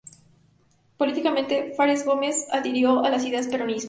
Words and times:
Políticamente, 0.97 1.75
Farías 1.77 2.03
Gómez 2.03 2.47
adhirió 2.51 3.05
a 3.05 3.11
las 3.11 3.23
ideas 3.23 3.45
peronistas. 3.47 3.79